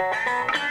[0.00, 0.67] Música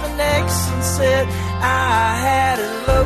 [0.00, 1.26] driving next and said
[1.62, 2.99] I had a love.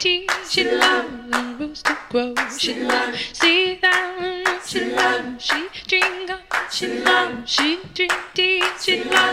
[0.00, 0.26] She
[0.62, 2.32] loves the roots to grow.
[2.56, 4.44] She loves see them.
[4.64, 6.70] She loves she drink up.
[6.70, 8.62] She loves she drink tea.
[8.80, 9.27] She loves.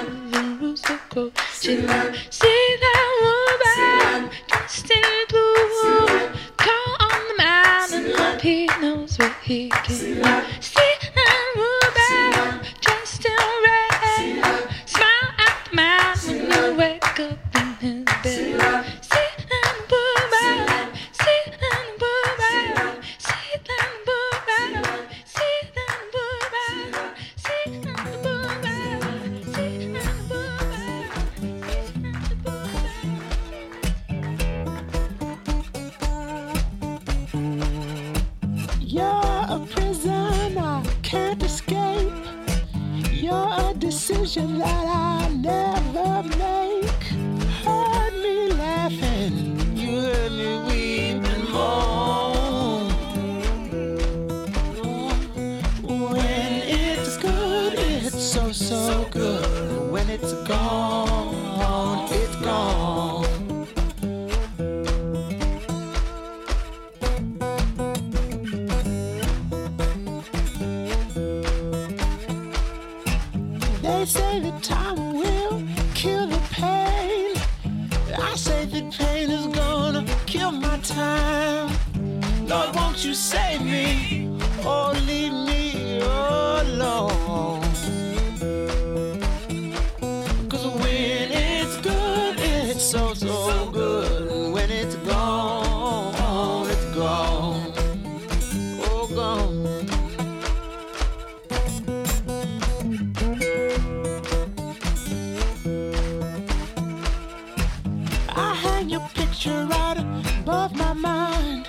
[108.89, 109.97] your picture right
[110.39, 111.67] above my mind.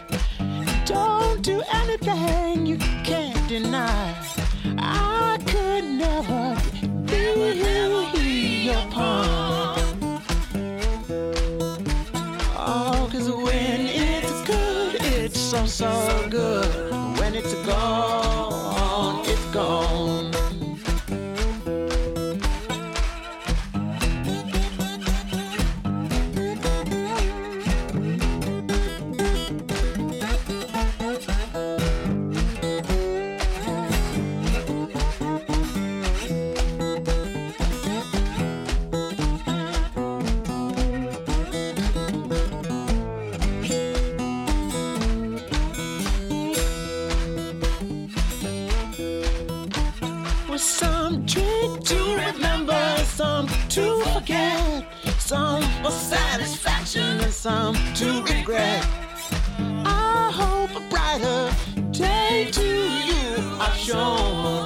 [0.84, 4.14] Don't do anything you can't deny.
[4.78, 6.56] I could never
[7.06, 8.22] be who
[8.66, 9.45] you're.
[63.86, 64.65] shown.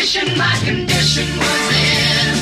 [0.00, 2.32] Condition my condition was in.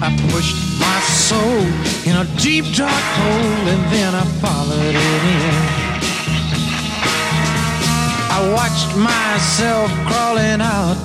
[0.00, 1.60] I pushed my soul
[2.08, 5.54] in a deep dark hole and then I followed it in.
[8.36, 10.96] I watched myself crawling out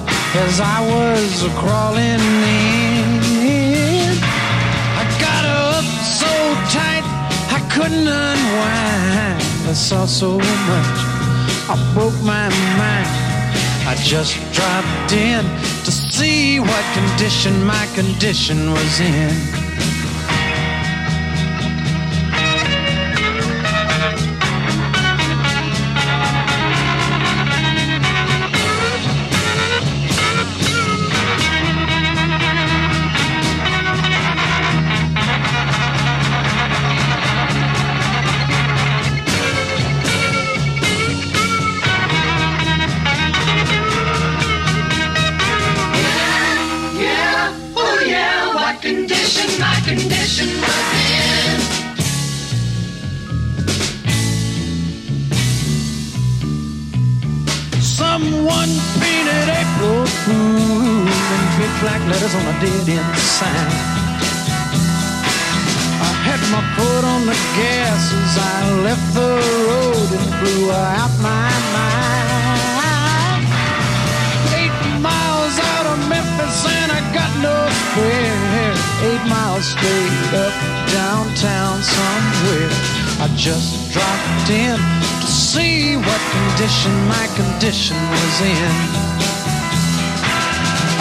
[0.46, 2.22] as I was crawling
[2.56, 4.18] in.
[4.96, 5.84] I got up
[6.20, 6.32] so
[6.72, 7.04] tight
[7.52, 9.49] I couldn't unwind.
[9.70, 11.00] I saw so much,
[11.70, 13.08] I broke my mind.
[13.88, 15.46] I just dropped in
[15.86, 19.59] to see what condition my condition was in.
[70.40, 73.44] Blew out my mind.
[74.56, 78.76] Eight miles out of Memphis and I got no spare.
[79.04, 80.56] Eight miles straight up
[80.96, 82.72] downtown somewhere.
[83.20, 84.80] I just dropped in
[85.24, 88.76] to see what condition my condition was in.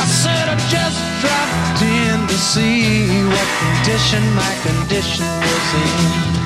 [0.02, 6.37] I said I just dropped in to see what condition my condition was in.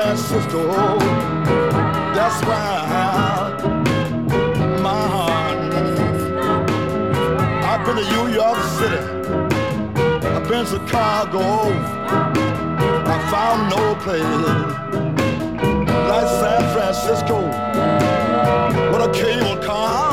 [0.00, 0.68] Francisco.
[2.14, 3.50] That's why
[4.80, 5.58] my heart.
[7.70, 9.02] I've been to New York City.
[10.34, 11.44] I've been to Chicago.
[13.12, 14.38] I found no place
[16.10, 17.38] like San Francisco.
[18.92, 20.07] What a cable car.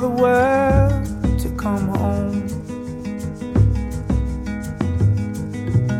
[0.00, 2.46] The world to come home.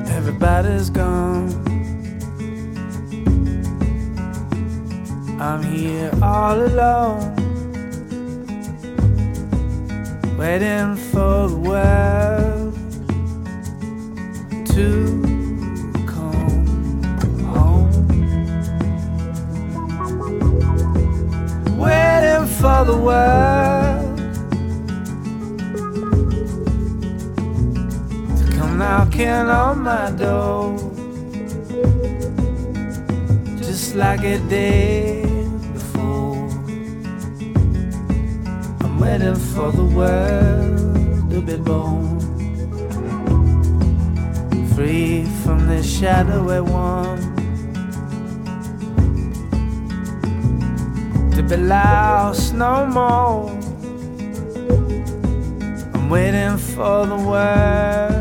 [0.09, 1.51] Everybody's gone.
[5.39, 7.30] I'm here all alone,
[29.91, 30.79] my door,
[33.59, 35.27] just like it did
[35.75, 36.49] before.
[38.83, 42.21] I'm waiting for the world to be born
[44.75, 47.23] free from this shadowy one.
[51.35, 53.51] To be lost no more.
[55.95, 58.20] I'm waiting for the world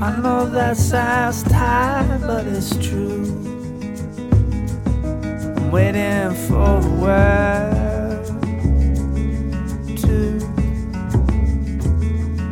[0.00, 3.24] I know that sounds tired, but it's true.
[5.56, 8.26] I'm waiting for the world
[9.98, 10.38] to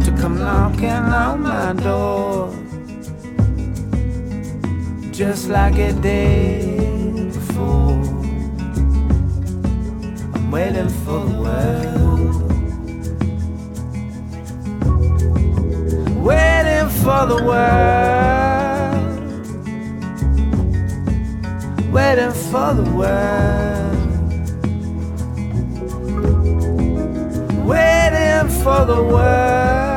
[0.04, 2.54] to come knocking on my door,
[5.20, 7.92] just like it did before.
[10.34, 12.36] I'm waiting for the world,
[16.24, 18.30] waiting for the world
[21.92, 23.98] waiting for the world,
[27.68, 29.89] waiting for the world.